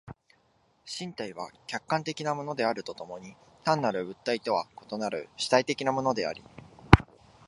[0.83, 6.43] 身体は客観的なものであると共に単なる物体とは異なる主体的なものであり、